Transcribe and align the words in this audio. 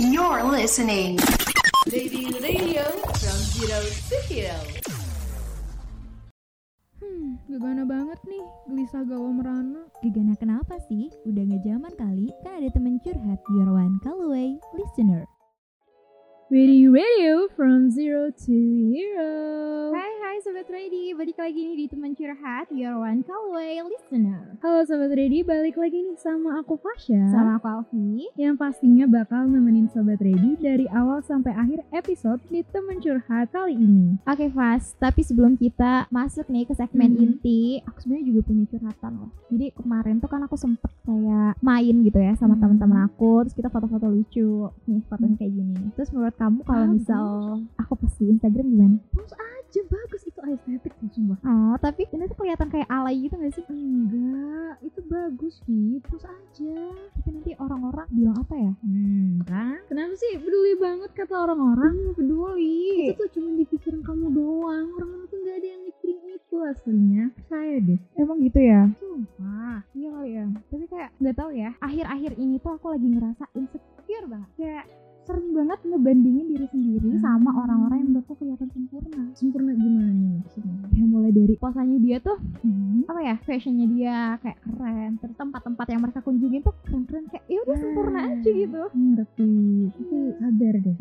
You're 0.00 0.48
listening. 0.48 1.20
Lady 1.92 2.32
Radio 2.40 2.88
from 3.04 3.38
Zero 3.52 3.84
to 3.84 4.16
Hero. 4.32 4.56
Hmm, 7.04 7.36
gegana 7.44 7.84
banget 7.84 8.16
nih, 8.24 8.40
gelisah 8.64 9.04
galau 9.04 9.28
merana. 9.28 9.84
Gegana 10.00 10.40
kenapa 10.40 10.80
sih? 10.88 11.12
Udah 11.28 11.44
gak 11.44 11.68
zaman 11.68 11.92
kali, 12.00 12.32
kan 12.40 12.64
ada 12.64 12.72
temen 12.72 12.96
curhat, 13.04 13.44
your 13.52 13.76
one 13.76 14.00
call 14.00 14.24
away, 14.24 14.56
listener. 14.72 15.28
Ready 16.50 16.90
Radio 16.90 17.46
from 17.54 17.94
Zero 17.94 18.34
to 18.34 18.58
Hero. 18.90 19.94
Hai 19.94 20.10
hai 20.18 20.36
Sobat 20.42 20.66
Ready, 20.66 21.14
balik 21.14 21.38
lagi 21.38 21.62
nih 21.62 21.76
di 21.78 21.86
temen 21.86 22.10
curhat, 22.18 22.66
your 22.74 22.98
one 22.98 23.22
call 23.22 23.54
away, 23.54 23.78
listener. 23.86 24.58
Halo 24.58 24.82
Sobat 24.82 25.14
Ready, 25.14 25.46
balik 25.46 25.78
lagi 25.78 26.02
nih 26.02 26.18
sama 26.18 26.58
aku 26.58 26.74
Fasya. 26.74 27.30
Sama 27.30 27.62
aku 27.62 27.70
Alfi. 27.70 28.34
Yang 28.34 28.58
pastinya 28.58 29.06
bakal 29.06 29.46
nemenin 29.46 29.94
Sobat 29.94 30.18
Ready 30.18 30.58
dari 30.58 30.90
awal 30.90 31.22
sampai 31.22 31.54
akhir 31.54 31.86
episode 31.94 32.42
di 32.50 32.66
temen 32.66 32.98
curhat 32.98 33.54
kali 33.54 33.78
ini. 33.78 34.18
Oke 34.26 34.50
Fas, 34.50 34.98
tapi 34.98 35.22
sebelum 35.22 35.54
kita 35.54 36.10
masuk 36.10 36.50
nih 36.50 36.66
ke 36.66 36.74
segmen 36.74 37.14
Mhm. 37.14 37.22
inti, 37.22 37.78
aku 37.86 38.02
sebenarnya 38.02 38.26
juga 38.26 38.40
punya 38.50 38.64
curhatan 38.66 39.12
loh. 39.22 39.30
Jadi 39.54 39.70
kemarin 39.78 40.18
tuh 40.18 40.26
kan 40.26 40.42
aku 40.42 40.58
sempet 40.58 40.90
kayak 41.06 41.62
main 41.62 41.94
gitu 42.02 42.18
ya 42.18 42.34
sama 42.34 42.58
Mhm. 42.58 42.62
teman-teman 42.66 43.06
aku, 43.06 43.46
terus 43.46 43.54
kita 43.54 43.70
foto-foto 43.70 44.10
lucu. 44.10 44.66
Nih 44.90 44.98
fotonya 45.06 45.38
kayak 45.38 45.54
gini 45.54 45.78
nih. 45.78 45.90
Terus 45.94 46.10
menurut 46.10 46.39
kamu 46.40 46.64
kalau 46.64 46.84
Bagus. 46.88 46.96
misal 47.04 47.24
aku 47.76 47.92
post 48.00 48.16
di 48.16 48.32
Instagram 48.32 48.66
gimana? 48.72 48.96
Aja 49.70 49.86
bagus 49.86 50.26
itu 50.26 50.40
estetik 50.50 50.92
tuh 50.98 51.08
sumpah. 51.14 51.38
Oh, 51.46 51.78
tapi 51.78 52.02
ini 52.10 52.26
tuh 52.26 52.34
kelihatan 52.42 52.66
kayak 52.74 52.90
alay 52.90 53.22
gitu 53.22 53.38
gak 53.38 53.54
sih? 53.54 53.62
Enggak, 53.70 54.82
itu 54.82 54.98
bagus 55.06 55.62
sih, 55.62 56.02
terus 56.02 56.26
aja. 56.26 56.80
Tapi 57.14 57.28
nanti 57.30 57.54
orang-orang 57.54 58.06
bilang 58.10 58.34
apa 58.42 58.54
ya? 58.58 58.72
Hmm, 58.82 59.46
kan? 59.46 59.78
Kenapa 59.86 60.18
sih 60.18 60.42
peduli 60.42 60.74
banget 60.74 61.10
kata 61.14 61.34
orang-orang? 61.46 61.94
Iya, 62.02 62.10
peduli. 62.18 62.82
Itu 63.06 63.14
tuh 63.14 63.30
cuma 63.38 63.48
di 63.54 63.64
pikiran 63.70 64.02
kamu 64.02 64.26
doang. 64.34 64.86
Orang-orang 64.98 65.26
tuh 65.30 65.38
nggak 65.38 65.56
ada 65.62 65.68
yang 65.70 65.82
mikirin 65.86 66.24
itu 66.34 66.56
aslinya. 66.66 67.24
Percaya 67.38 67.76
deh. 67.78 68.00
Emang 68.18 68.38
gitu 68.42 68.58
ya? 68.58 68.82
Sumpah. 68.98 69.86
Iya 69.94 70.08
kali 70.18 70.30
ya. 70.34 70.44
Tapi 70.66 70.84
kayak 70.90 71.10
nggak 71.22 71.36
tahu 71.38 71.50
ya. 71.54 71.70
Akhir-akhir 71.78 72.32
ini 72.42 72.56
tuh 72.58 72.72
aku 72.74 72.86
lagi 72.90 73.06
ngerasa 73.06 73.44
insecure 73.54 74.26
banget. 74.26 74.50
Kayak 74.58 74.84
sering 75.30 75.54
banget 75.54 75.78
ngebandingin 75.84 76.46
diri 76.48 76.66
sendiri 76.66 77.08
Hmm. 77.08 77.20
sama 77.20 77.50
orang-orang 77.56 77.96
yang 77.96 78.08
menurutku 78.10 78.34
kelihatan 78.34 78.66
sempurna. 78.68 79.22
Sempurna 79.32 79.72
gimana 79.72 80.10
nih 80.10 80.30
maksudnya? 80.36 80.74
Ya 80.90 81.04
mulai 81.06 81.30
dari 81.30 81.54
posanya 81.54 81.98
dia 81.98 82.18
tuh 82.18 82.38
Hmm. 82.60 83.06
apa 83.06 83.20
ya 83.20 83.34
fashionnya 83.40 83.86
dia 83.88 84.14
kayak 84.38 84.58
keren 84.60 85.10
terus 85.16 85.36
tempat-tempat 85.36 85.86
yang 85.88 86.00
mereka 86.00 86.20
kunjungin 86.20 86.60
tuh 86.60 86.74
keren-keren 86.82 87.24
kayak 87.26 87.44
ya 87.46 87.58
udah 87.60 87.76
sempurna 87.76 88.20
aja 88.28 88.50
gitu 88.50 88.82
Ngerti. 88.90 89.52
Tapi 89.88 90.04
sadar 90.36 90.74
deh, 90.76 90.94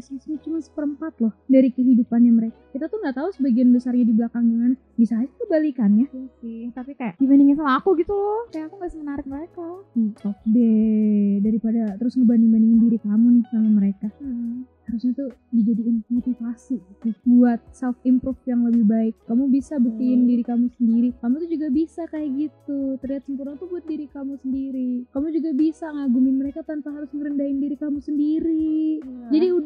sosmed 0.00 0.38
cuma 0.40 0.58
seperempat 0.58 1.18
loh 1.18 1.32
dari 1.44 1.68
kehidupannya 1.68 2.32
mereka. 2.32 2.56
Kita 2.68 2.86
tuh 2.86 2.98
nggak 2.98 3.14
tahu 3.14 3.28
sebagian 3.32 3.68
besarnya 3.68 4.02
di 4.02 4.12
belakang 4.12 4.44
gimana. 4.44 4.74
Bisa 4.94 5.14
aja 5.16 5.32
kebalikannya. 5.38 6.06
Iya 6.08 6.28
sih 6.38 6.60
tapi 6.70 6.92
kayak 6.92 7.16
dibandingin 7.16 7.54
sama 7.54 7.76
aku 7.76 7.94
gitu 7.94 8.10
loh 8.10 8.46
kayak 8.48 8.66
aku 8.66 8.74
gak 8.76 8.90
semenarik 8.90 9.26
mereka 9.26 9.66
Ih, 9.94 10.10
Stop 10.14 10.36
deh. 10.44 11.40
Daripada 11.40 11.96
terus 11.96 12.14
ngebanding-bandingin 12.14 12.80
diri 12.80 12.98
kamu 12.98 13.26
nih 13.32 13.44
sama 13.48 13.68
mereka. 13.72 14.08
hmm. 14.18 14.64
harusnya 14.88 15.12
tuh 15.12 15.28
dijadiin 15.52 16.00
motivasi 16.08 16.80
gitu, 16.80 17.12
buat 17.28 17.60
self 17.70 18.00
improve 18.02 18.40
yang 18.42 18.64
lebih 18.64 18.88
baik 18.88 19.14
kamu 19.24 19.52
bisa 19.52 19.76
buktiin 19.76 20.24
Hmm. 20.24 20.24
diri 20.26 20.40
kamu 20.42 20.64
sendiri 20.72 21.08
kamu 21.14 21.34
tuh 21.38 21.50
juga 21.50 21.68
bisa 21.68 22.02
kayak 22.08 22.28
gitu 22.32 22.78
terlihat 22.96 23.22
sempurna 23.22 23.52
tuh 23.54 23.68
buat 23.68 23.84
diri 23.84 24.08
kamu 24.08 24.40
sendiri 24.40 25.04
kamu 25.12 25.26
juga 25.30 25.50
bisa 25.52 25.86
ngagumin 25.86 26.40
mereka 26.40 26.64
tanpa 26.64 26.88
harus 26.90 27.12
ngerendahin 27.12 27.60
diri 27.60 27.76
kamu 27.76 28.00
sendiri 28.00 29.04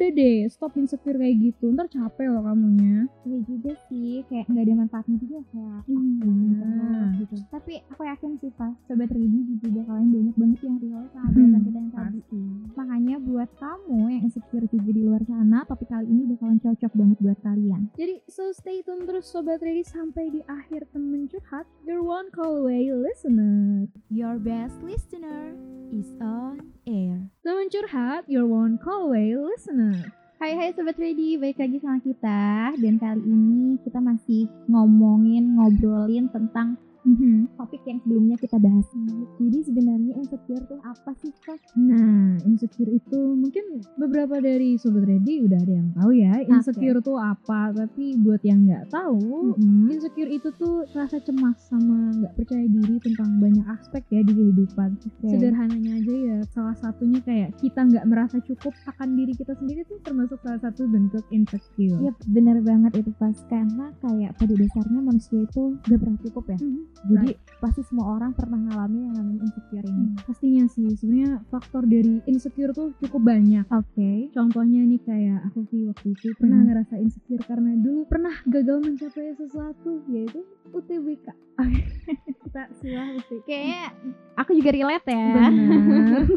udah 0.03 0.11
deh 0.13 0.51
stop 0.51 0.75
insecure 0.75 1.15
kayak 1.15 1.39
gitu 1.39 1.71
ntar 1.71 1.87
capek 1.87 2.27
loh 2.27 2.43
kamunya 2.43 3.07
Iya 3.23 3.39
juga 3.47 3.71
sih, 3.87 4.27
kayak 4.27 4.51
nggak 4.51 4.65
ada 4.67 4.75
manfaatnya 4.77 5.17
juga 5.17 5.39
kayak 5.49 5.81
Iya. 5.87 7.15
gitu. 7.17 7.37
Tapi 7.49 7.73
aku 7.87 8.03
yakin 8.03 8.31
sih 8.37 8.51
pas 8.51 8.75
sobat 8.83 9.07
ready 9.09 9.31
juga 9.47 9.67
bakalan 9.73 10.11
banyak 10.11 10.35
banget 10.35 10.59
yang 10.61 10.77
relate 10.77 11.13
sama 11.13 11.23
Hmm, 11.23 11.37
bahasan 11.39 11.61
kita 11.63 11.79
yang 11.79 11.91
tadi. 11.93 12.21
Makanya 12.73 13.17
buat 13.21 13.51
kamu 13.57 13.99
yang 14.09 14.23
insecure 14.25 14.67
juga 14.67 14.91
di 14.91 15.03
luar 15.03 15.23
sana, 15.23 15.59
topik 15.65 15.87
kali 15.87 16.07
ini 16.09 16.23
bakalan 16.29 16.59
cocok 16.59 16.93
banget 16.93 17.19
buat 17.21 17.39
kalian. 17.41 17.81
jadi 17.93 18.15
so 18.27 18.51
stay 18.51 18.83
tune 18.83 19.05
terus 19.05 19.25
sobat 19.25 19.61
ready 19.61 19.83
sampai 19.83 20.27
di 20.29 20.43
akhir 20.45 20.91
temen 20.91 21.27
curhat 21.27 21.63
your 21.83 22.03
one 22.03 22.27
call 22.29 22.59
away 22.59 22.91
listener 22.91 23.87
Your 24.09 24.35
best 24.37 24.83
listener 24.83 25.55
is 25.91 26.11
on 26.19 26.59
air. 26.85 27.31
temen 27.41 27.69
curhat 27.69 28.27
your 28.27 28.45
one 28.45 28.75
call 28.77 29.07
away 29.07 29.31
listener 29.33 30.02
Hai 30.43 30.59
hai 30.59 30.75
sobat 30.75 30.99
ready, 30.99 31.39
balik 31.39 31.63
lagi 31.63 31.79
sama 31.79 32.03
kita. 32.03 32.75
Dan 32.75 32.99
kali 32.99 33.23
ini 33.31 33.79
kita 33.87 34.03
masih 34.03 34.51
ngomongin 34.67 35.55
ngobrolin 35.55 36.27
tentang 36.35 36.75
Mhm. 37.03 37.59
topik 37.59 37.83
yang 37.87 37.99
sebelumnya 38.03 38.37
kita 38.39 38.57
bahas. 38.63 38.87
Jadi 39.43 39.59
sebenarnya 39.67 40.13
insecure 40.23 40.65
tuh 40.71 40.81
apa 40.87 41.11
sih 41.19 41.33
kak? 41.43 41.59
Nah, 41.75 42.39
insecure 42.47 42.91
itu 42.91 43.21
mungkin 43.35 43.83
beberapa 43.99 44.39
dari 44.39 44.79
sobat 44.79 45.07
ready 45.11 45.43
udah 45.43 45.59
ada 45.59 45.73
yang 45.73 45.89
tahu 45.99 46.11
ya. 46.15 46.33
Insecure 46.47 46.99
tuh 47.03 47.19
apa? 47.19 47.75
Tapi 47.75 48.19
buat 48.23 48.43
yang 48.47 48.67
nggak 48.67 48.95
tahu, 48.95 49.57
Mm-mm. 49.59 49.91
insecure 49.91 50.31
itu 50.31 50.49
tuh 50.55 50.87
rasa 50.95 51.19
cemas 51.23 51.59
sama 51.67 52.15
nggak 52.23 52.35
percaya 52.39 52.67
diri 52.71 52.97
tentang 53.03 53.43
banyak 53.43 53.67
aspek 53.67 54.03
ya 54.15 54.21
di 54.23 54.33
kehidupan. 54.33 54.95
Oke. 55.03 55.27
Sederhananya 55.27 55.99
aja 55.99 56.15
ya, 56.15 56.39
salah 56.55 56.77
satunya 56.79 57.19
kayak 57.27 57.59
kita 57.59 57.83
nggak 57.83 58.07
merasa 58.07 58.39
cukup 58.47 58.75
akan 58.87 59.19
diri 59.19 59.33
kita 59.35 59.57
sendiri 59.59 59.83
tuh 59.91 59.99
termasuk 60.07 60.39
salah 60.47 60.61
satu 60.63 60.87
bentuk 60.87 61.25
insecure. 61.35 61.99
Iya 61.99 62.13
bener 62.31 62.63
banget 62.63 63.03
itu 63.03 63.11
pas 63.19 63.35
karena 63.51 63.91
kayak 63.99 64.39
pada 64.39 64.55
dasarnya 64.55 65.01
manusia 65.03 65.39
itu 65.43 65.63
gak 65.89 65.99
pernah 65.99 66.19
cukup 66.23 66.45
ya. 66.53 66.59
Mhm. 66.63 66.83
Jadi 67.03 67.31
pasti 67.59 67.83
semua 67.83 68.15
orang 68.15 68.31
pernah 68.31 68.59
ngalamin 68.59 69.11
yang 69.11 69.17
namanya 69.17 69.41
insecure 69.43 69.83
ini. 69.83 70.07
Hmm, 70.09 70.23
Pastinya 70.23 70.65
sih, 70.67 70.87
sebenarnya 70.93 71.43
faktor 71.47 71.83
dari 71.83 72.23
insecure 72.25 72.71
tuh 72.71 72.95
cukup 72.99 73.23
banyak. 73.23 73.67
Oke. 73.69 74.31
Contohnya 74.31 74.83
nih 74.83 75.01
kayak 75.01 75.39
aku 75.47 75.67
sih 75.67 75.87
waktu 75.87 76.13
itu 76.13 76.31
pernah 76.37 76.59
Hmm. 76.59 76.69
ngerasa 76.69 76.95
insecure 76.97 77.43
karena 77.43 77.75
dulu 77.75 78.07
pernah 78.07 78.35
gagal 78.45 78.79
mencapai 78.81 79.35
sesuatu 79.35 80.05
yaitu 80.07 80.47
UTBK. 80.71 81.27
Kita 82.43 82.63
silah 82.79 83.09
UTBK. 83.13 83.47
Kayaknya 83.47 83.83
aku 84.35 84.51
juga 84.55 84.71
relate 84.71 85.09
ya. 85.11 85.27
Benar. 85.33 86.23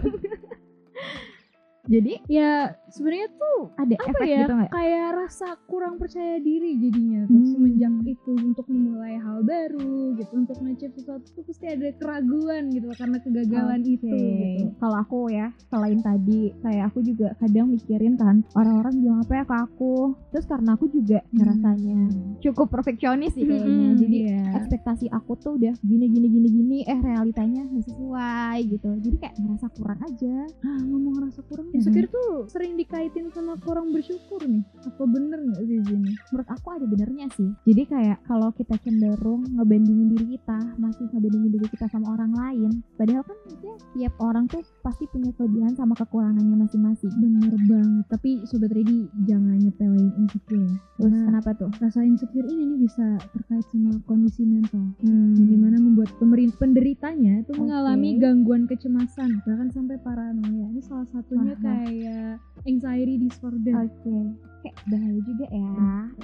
Jadi 1.86 2.18
ya 2.26 2.74
sebenarnya 2.96 3.30
tuh 3.32 3.60
ada 3.76 3.96
apa 3.98 4.08
efek 4.10 4.26
ya 4.26 4.40
gitu 4.40 4.54
nggak? 4.56 4.72
kayak 4.72 5.08
rasa 5.14 5.48
kurang 5.66 5.96
percaya 5.96 6.40
diri 6.40 6.72
jadinya 6.78 7.22
terus 7.26 7.44
Hmm. 7.46 7.54
semenjak 7.54 7.94
itu 8.06 8.32
untuk 8.34 8.66
memulai 8.66 9.16
hal 9.18 9.40
baru 9.42 9.96
gitu 10.14 10.32
untuk 10.34 10.58
ngecip 10.58 10.92
sesuatu 10.94 11.28
tuh 11.28 11.44
pasti 11.44 11.66
ada 11.68 11.90
keraguan 11.94 12.64
gitu 12.70 12.86
loh, 12.86 12.96
karena 12.96 13.18
kegagalan 13.20 13.82
Oke. 13.82 13.94
itu 13.94 14.08
gitu. 14.08 14.64
Kalau 14.76 14.98
aku 14.98 15.20
ya, 15.28 15.48
selain 15.66 16.00
tadi 16.00 16.40
kayak 16.58 16.84
aku 16.88 17.00
juga 17.02 17.28
kadang 17.36 17.68
mikirin 17.70 18.16
kan 18.16 18.36
orang-orang 18.54 18.94
bilang 18.96 19.20
apa 19.20 19.34
ya 19.34 19.44
ke 19.44 19.56
aku. 19.62 19.96
Terus 20.30 20.46
karena 20.46 20.70
aku 20.72 20.86
juga 20.90 21.20
ngerasanya 21.32 22.00
cukup 22.42 22.68
perfeksionis 22.70 23.34
sih 23.34 23.44
kayaknya. 23.44 23.72
Hmm, 23.88 23.98
Jadi 23.98 24.18
iya. 24.24 24.44
ekspektasi 24.56 25.06
aku 25.10 25.32
tuh 25.36 25.52
udah 25.56 25.74
gini 25.82 26.06
gini 26.08 26.28
gini 26.28 26.48
gini 26.50 26.78
eh 26.84 26.98
realitanya 26.98 27.66
nggak 27.66 27.86
sesuai 27.86 28.58
gitu. 28.68 28.90
Jadi 29.02 29.16
kayak 29.18 29.36
ngerasa 29.36 29.68
kurang 29.74 30.00
aja. 30.02 30.36
Ah, 30.62 30.80
ngomong 30.86 31.16
rasa 31.22 31.42
kurang 31.44 31.68
insecure 31.72 32.08
tuh 32.08 32.48
sering 32.48 32.76
dikaitin 32.86 33.34
sama 33.34 33.58
kurang 33.66 33.90
bersyukur 33.90 34.46
nih 34.46 34.62
apa 34.86 35.04
bener 35.10 35.42
nggak 35.42 35.64
sih 35.66 35.82
Zini? 35.82 36.14
menurut 36.30 36.50
aku 36.54 36.68
ada 36.70 36.86
benernya 36.86 37.26
sih 37.34 37.50
jadi 37.66 37.84
kayak 37.90 38.18
kalau 38.30 38.54
kita 38.54 38.78
cenderung 38.80 39.42
ngebandingin 39.58 40.14
diri 40.14 40.38
kita 40.38 40.58
masih 40.78 41.10
ngebandingin 41.10 41.50
diri 41.58 41.68
kita 41.74 41.90
sama 41.90 42.14
orang 42.14 42.30
lain 42.32 42.72
padahal 42.94 43.26
kan 43.26 43.38
maksudnya 43.42 43.76
tiap 43.98 44.14
orang 44.22 44.46
tuh 44.46 44.62
pasti 44.86 45.10
punya 45.10 45.34
kelebihan 45.34 45.74
sama 45.74 45.98
kekurangannya 45.98 46.62
masing-masing 46.62 47.10
bener 47.18 47.58
banget 47.66 48.06
tapi 48.06 48.46
sobat 48.46 48.70
ready 48.70 49.10
jangan 49.26 49.58
nyepelein 49.58 50.14
insecure 50.22 50.62
ya 50.62 50.70
terus 51.02 51.10
Karena 51.10 51.26
kenapa 51.26 51.50
tuh 51.58 51.70
rasa 51.82 52.00
insecure 52.06 52.46
ini 52.46 52.64
nih 52.70 52.80
bisa 52.86 53.06
terkait 53.34 53.66
sama 53.74 53.98
kondisi 54.06 54.46
mental 54.46 54.86
Hmm. 55.02 55.34
di 55.34 55.58
mana 55.58 55.78
membuat 55.78 56.12
pemerin 56.20 56.52
penderitanya 56.56 57.42
itu 57.42 57.52
Oke. 57.52 57.60
mengalami 57.64 58.16
gangguan 58.16 58.64
kecemasan 58.66 59.42
bahkan 59.42 59.72
sampai 59.72 59.98
paranoia 59.98 60.68
ini 60.68 60.82
salah 60.82 61.08
satunya 61.10 61.56
wah. 61.56 61.60
kayak 61.60 62.36
anxiety 62.66 63.16
disorder. 63.22 63.74
Oke, 63.86 64.18
kayak 64.66 64.76
bahaya 64.90 65.20
juga 65.24 65.46
ya 65.50 65.70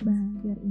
insecure 0.01 0.61
ini. 0.65 0.70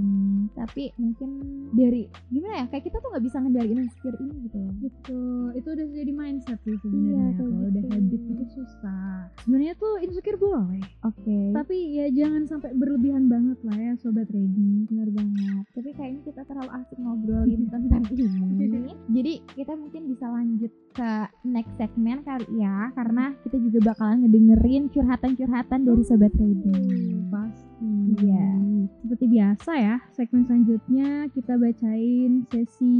Tapi 0.70 0.94
mungkin 1.02 1.30
dari 1.74 2.06
gimana 2.30 2.62
ya? 2.62 2.66
Kayak 2.70 2.84
kita 2.86 2.96
tuh 3.02 3.10
nggak 3.10 3.24
bisa 3.26 3.36
ngendaliin 3.42 3.82
insecure 3.82 4.18
ini 4.22 4.34
gitu 4.46 4.54
ya. 4.62 4.70
Betul, 4.78 5.46
itu 5.58 5.68
udah 5.74 5.86
jadi 5.90 6.12
mindset 6.14 6.58
sih 6.62 6.78
sebenarnya. 6.78 7.26
kayak 7.26 7.34
Kalau 7.42 7.50
udah 7.50 7.82
gitu. 7.82 7.90
habit 7.90 8.22
itu 8.22 8.44
susah. 8.54 9.14
Sebenarnya 9.42 9.74
tuh 9.74 9.92
insecure 9.98 10.38
boleh, 10.38 10.84
Oke. 11.02 11.40
tapi 11.50 11.76
ya 11.98 12.06
jangan 12.14 12.46
sampai 12.46 12.70
berlebihan 12.78 13.26
banget 13.26 13.58
lah 13.66 13.76
ya 13.82 13.92
sobat 13.98 14.30
ready. 14.30 14.86
Bener 14.86 15.10
banget. 15.10 15.62
Tapi 15.74 15.90
kayaknya 15.90 16.22
kita 16.30 16.42
terlalu 16.46 16.70
asik 16.78 16.98
ngobrolin 17.02 17.62
tentang 17.74 18.04
ini. 18.14 18.94
Jadi 19.18 19.32
kita 19.58 19.72
mungkin 19.74 20.02
bisa 20.06 20.30
lanjut 20.30 20.70
ke 20.94 21.10
next 21.50 21.74
segmen 21.82 22.22
kali 22.22 22.46
ya, 22.62 22.94
karena 22.94 23.34
kita 23.42 23.58
juga 23.58 23.90
bakalan 23.90 24.22
ngedengerin 24.22 24.86
curhatan-curhatan 24.94 25.80
dari 25.82 26.02
sobat 26.06 26.30
ready. 26.38 26.78
Pasti. 27.26 27.69
Iya. 27.80 28.48
Seperti 29.00 29.26
biasa 29.32 29.72
ya, 29.80 29.96
segmen 30.12 30.44
selanjutnya 30.44 31.08
kita 31.32 31.56
bacain 31.56 32.44
sesi 32.52 32.96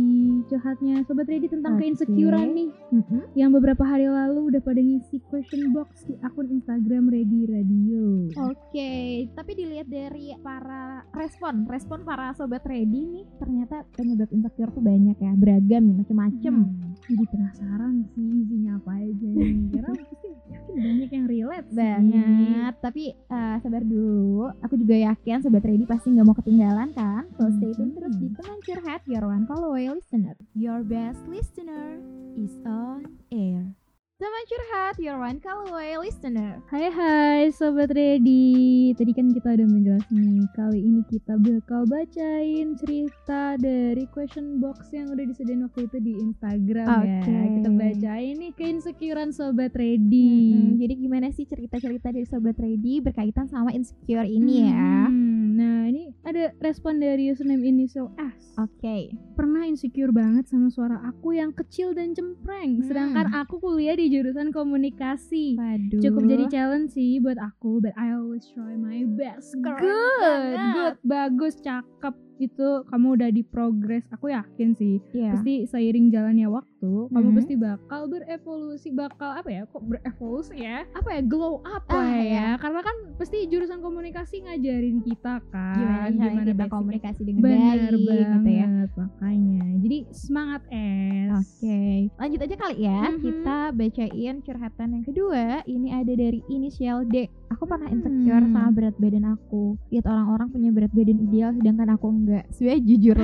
curhatnya 0.48 1.04
sobat 1.04 1.28
ready 1.28 1.46
tentang 1.46 1.76
Oke. 1.76 1.84
keinsecurean 1.84 2.50
nih. 2.56 2.70
Mm-mm. 2.90 3.22
Yang 3.36 3.50
beberapa 3.60 3.84
hari 3.84 4.08
lalu 4.08 4.54
udah 4.54 4.62
pada 4.64 4.80
ngisi 4.80 5.20
question 5.28 5.70
box 5.76 6.08
di 6.08 6.16
akun 6.24 6.48
Instagram 6.48 7.12
Ready 7.12 7.40
Radio. 7.46 8.32
Oke, 8.48 9.28
tapi 9.36 9.52
dilihat 9.54 9.86
dari 9.92 10.32
para 10.40 11.04
respon, 11.12 11.68
respon 11.68 12.02
para 12.02 12.32
sobat 12.32 12.64
ready 12.64 13.04
nih, 13.04 13.24
ternyata 13.36 13.84
penyebab 13.92 14.32
insecure 14.32 14.72
tuh 14.72 14.82
banyak 14.82 15.16
ya, 15.20 15.32
beragam 15.36 15.82
nih, 15.84 15.96
macem-macem. 16.00 16.54
Hmm, 16.64 16.90
jadi 17.10 17.24
penasaran 17.28 17.94
sih 18.14 18.28
isinya 18.46 18.78
apa 18.78 18.92
aja 19.02 19.28
nih 19.34 19.54
karena 19.74 19.92
pasti 19.98 20.28
banyak 20.70 21.10
yang 21.10 21.26
relate 21.26 21.68
sih. 21.68 21.76
banget 21.76 22.74
tapi 22.78 23.04
eh, 23.14 23.56
sabar 23.60 23.82
dulu 23.82 24.46
aku 24.70 24.78
juga 24.86 24.94
yakin 24.94 25.42
sobat 25.42 25.66
ready 25.66 25.82
pasti 25.82 26.14
nggak 26.14 26.26
mau 26.30 26.36
ketinggalan 26.38 26.94
kan? 26.94 27.26
So 27.34 27.50
stay 27.58 27.74
tune 27.74 27.90
terus 27.90 28.14
di 28.14 28.30
teman 28.38 28.62
curhat 28.62 29.02
your 29.10 29.26
one 29.26 29.42
call 29.42 29.66
away 29.66 29.90
listener. 29.90 30.38
Your 30.54 30.86
best 30.86 31.18
listener 31.26 31.98
is 32.38 32.54
on 32.62 33.18
air 33.34 33.74
teman 34.20 34.44
curhat 34.52 35.00
your 35.00 35.16
one 35.16 35.40
call 35.40 35.64
away 35.72 35.96
listener. 35.96 36.60
Hai 36.68 36.92
hai 36.92 37.48
sobat 37.48 37.88
ready 37.96 38.92
Tadi 38.92 39.16
kan 39.16 39.32
kita 39.32 39.56
udah 39.56 39.64
menjelaskan 39.64 40.20
nih 40.20 40.44
Kali 40.52 40.76
ini 40.76 41.00
kita 41.08 41.40
bakal 41.40 41.88
bacain 41.88 42.76
cerita 42.76 43.56
dari 43.56 44.04
question 44.12 44.60
box 44.60 44.92
yang 44.92 45.08
udah 45.08 45.24
disediain 45.24 45.64
waktu 45.64 45.88
itu 45.88 45.98
di 46.04 46.12
Instagram 46.20 46.84
ya. 47.00 47.00
Oke. 47.00 47.38
Kita 47.48 47.68
bacain 47.72 48.34
nih 48.36 48.52
keinsecurean 48.60 49.32
sobat 49.32 49.72
ready 49.72 50.52
Mm-mm, 50.52 50.76
jadi 50.76 50.94
gimana 51.00 51.32
sih 51.32 51.48
cerita-cerita 51.48 52.12
dari 52.12 52.28
sobat 52.28 52.60
ready 52.60 53.00
berkaitan 53.00 53.48
sama 53.48 53.72
insecure 53.72 54.28
ini 54.28 54.68
ya? 54.68 55.08
Hmm, 55.08 55.40
Nah 55.56 55.88
ini 55.88 56.12
ada 56.24 56.52
respon 56.60 57.00
dari 57.00 57.32
username 57.32 57.64
initial 57.64 58.12
S. 58.20 58.56
Oke. 58.60 59.12
Pernah 59.36 59.64
insecure 59.64 60.12
banget 60.12 60.48
sama 60.48 60.68
suara 60.68 61.00
aku 61.08 61.32
yang 61.36 61.56
kecil 61.56 61.96
dan 61.96 62.12
cempreng. 62.12 62.80
Hmm. 62.80 62.86
Sedangkan 62.86 63.26
aku 63.32 63.60
kuliah 63.60 63.96
di 63.96 64.09
jurusan 64.10 64.50
komunikasi 64.50 65.54
waduh 65.54 66.00
Cukup 66.02 66.22
jadi 66.26 66.44
challenge 66.50 66.90
sih 66.98 67.22
buat 67.22 67.38
aku, 67.38 67.78
but 67.78 67.94
I 67.94 68.12
always 68.12 68.44
try 68.50 68.74
my 68.74 69.06
best. 69.06 69.54
Keren 69.62 69.78
good, 69.78 70.54
banget. 70.58 70.74
good, 70.74 70.96
bagus, 71.06 71.54
cakep. 71.62 72.29
Itu 72.40 72.88
kamu 72.88 73.06
udah 73.14 73.28
di 73.28 73.42
progress. 73.42 74.00
Aku 74.10 74.28
yakin 74.28 74.72
sih. 74.72 74.96
Iya. 75.12 75.36
Pasti 75.36 75.68
seiring 75.68 76.08
jalannya 76.08 76.48
waktu, 76.48 76.68
kamu 77.06 77.28
Mhm. 77.28 77.36
pasti 77.36 77.54
bakal 77.54 78.00
berevolusi, 78.08 78.88
bakal 78.90 79.30
apa 79.34 79.48
ya? 79.48 79.62
Kok 79.66 79.84
berevolusi 79.84 80.56
ya? 80.56 80.88
Apa 80.90 81.08
ya? 81.10 81.22
Glow 81.22 81.60
up 81.60 81.84
Ah, 81.86 81.94
lah 81.94 82.08
ya. 82.10 82.22
iya. 82.22 82.46
Karena 82.56 82.80
kan 82.80 82.96
pasti 83.14 83.44
jurusan 83.44 83.78
komunikasi 83.78 84.40
ngajarin 84.40 85.04
kita 85.04 85.44
kan 85.46 85.76
gimana 85.76 86.08
caranya 86.10 86.44
kita 86.46 86.64
komunikasi 86.66 87.20
dengan 87.22 87.40
Bener 87.42 87.60
baik 87.92 88.00
banget, 88.00 88.30
gitu 88.32 88.50
ya 88.50 88.66
makanya. 88.96 89.64
Jadi 89.80 89.98
semangat 90.10 90.62
es. 90.70 91.28
Oke, 91.30 91.80
lanjut 92.16 92.40
aja 92.40 92.56
kali 92.56 92.76
ya. 92.80 93.00
Mhm. 93.06 93.20
Kita 93.20 93.58
bacain 93.70 94.34
curhatan 94.40 94.88
yang 94.90 95.04
kedua. 95.04 95.44
Ini 95.62 95.88
ada 95.94 96.12
dari 96.12 96.40
inisial 96.48 97.04
D. 97.04 97.28
Aku 97.50 97.66
pernah 97.66 97.86
insecure 97.86 98.40
Hmm. 98.40 98.54
sama 98.54 98.70
berat 98.70 98.96
badan 98.96 99.26
aku. 99.28 99.74
Lihat 99.90 100.06
orang-orang 100.06 100.48
punya 100.48 100.70
berat 100.70 100.92
badan 100.92 101.18
ideal, 101.20 101.50
sedangkan 101.52 101.88
aku 101.90 102.06
enggak. 102.08 102.29
Sebenarnya 102.54 102.82
jujur 102.86 103.16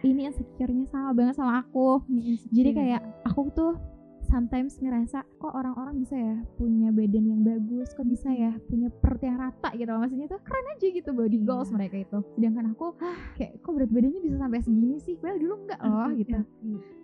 ini 0.00 0.32
insecure-nya 0.32 0.86
sama 0.88 1.10
banget 1.12 1.34
sama 1.36 1.60
aku. 1.60 2.00
Jadi 2.48 2.70
kayak 2.72 3.02
aku 3.28 3.52
tuh 3.52 3.72
sometimes 4.30 4.78
ngerasa 4.78 5.18
kok 5.36 5.50
orang-orang 5.50 5.98
bisa 5.98 6.14
ya 6.14 6.36
punya 6.54 6.88
badan 6.88 7.24
yang 7.26 7.42
bagus, 7.42 7.90
kok 7.90 8.06
bisa 8.06 8.30
ya 8.30 8.54
punya 8.64 8.88
perut 8.94 9.20
yang 9.20 9.36
rata 9.36 9.68
gitu. 9.72 9.90
Maksudnya 9.90 10.26
tuh 10.26 10.40
keren 10.40 10.66
aja 10.70 10.86
gitu 10.88 11.10
body 11.10 11.36
Iya. 11.36 11.44
goals 11.44 11.70
mereka 11.70 11.96
itu. 11.98 12.18
Sedangkan 12.32 12.70
aku 12.70 12.94
kayak 13.34 13.58
kok 13.58 13.72
berat 13.72 13.90
badannya 13.90 14.20
bisa 14.20 14.36
sampai 14.38 14.60
segini 14.60 14.96
sih? 14.98 15.18
Well 15.18 15.36
dulu 15.36 15.54
enggak 15.60 15.80
loh 15.82 16.08
gitu 16.14 16.38